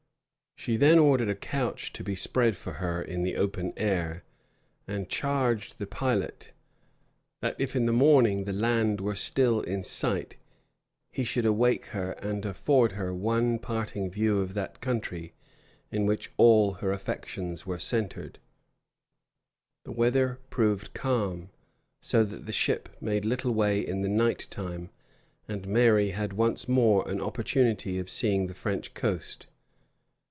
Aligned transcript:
She 0.55 0.77
then 0.77 0.99
ordered 0.99 1.27
a 1.29 1.33
couch 1.33 1.91
to 1.93 2.03
be 2.03 2.15
spread 2.15 2.55
for 2.55 2.73
her 2.73 3.01
in 3.01 3.23
the 3.23 3.35
open 3.35 3.73
air; 3.77 4.23
and 4.87 5.09
charged 5.09 5.79
the 5.79 5.87
pilot, 5.87 6.53
that, 7.41 7.55
if 7.57 7.75
in 7.75 7.87
the 7.87 7.91
morning 7.91 8.43
the 8.43 8.53
land 8.53 9.01
were 9.01 9.15
still 9.15 9.61
in 9.61 9.83
sight, 9.83 10.37
he 11.11 11.23
should 11.23 11.47
awake 11.47 11.87
her, 11.97 12.11
and 12.11 12.45
afford 12.45 12.91
her 12.91 13.11
one 13.11 13.57
parting 13.57 14.11
view 14.11 14.39
of 14.39 14.53
that 14.53 14.81
country 14.81 15.33
in 15.89 16.05
which 16.05 16.29
all 16.37 16.73
her 16.73 16.91
affections 16.91 17.65
were 17.65 17.79
centred. 17.79 18.37
The 19.83 19.91
weather 19.91 20.37
proved 20.51 20.93
calm, 20.93 21.49
so 22.03 22.23
that 22.23 22.45
the 22.45 22.53
ship 22.53 22.87
made 23.01 23.25
little 23.25 23.55
way 23.55 23.79
in 23.83 24.03
the 24.03 24.09
night 24.09 24.45
time; 24.51 24.91
and 25.47 25.67
Mary 25.67 26.11
had 26.11 26.33
once 26.33 26.67
more 26.67 27.09
an 27.09 27.19
opportunity 27.19 27.97
of 27.97 28.07
seeing 28.11 28.45
the 28.45 28.53
French 28.53 28.93
coast. 28.93 29.47